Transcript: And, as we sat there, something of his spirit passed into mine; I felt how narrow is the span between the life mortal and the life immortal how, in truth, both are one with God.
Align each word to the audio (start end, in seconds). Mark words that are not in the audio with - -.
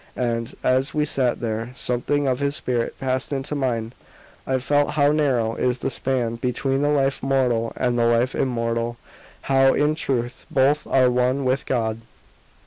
And, 0.17 0.55
as 0.63 0.95
we 0.95 1.05
sat 1.05 1.41
there, 1.41 1.73
something 1.75 2.27
of 2.27 2.39
his 2.39 2.55
spirit 2.55 2.97
passed 2.99 3.31
into 3.31 3.53
mine; 3.53 3.93
I 4.47 4.57
felt 4.57 4.95
how 4.95 5.11
narrow 5.11 5.53
is 5.53 5.77
the 5.77 5.91
span 5.91 6.37
between 6.37 6.81
the 6.81 6.89
life 6.89 7.21
mortal 7.21 7.71
and 7.75 7.99
the 7.99 8.05
life 8.05 8.33
immortal 8.33 8.97
how, 9.41 9.75
in 9.75 9.93
truth, 9.93 10.47
both 10.49 10.87
are 10.87 11.11
one 11.11 11.45
with 11.45 11.67
God. 11.67 12.01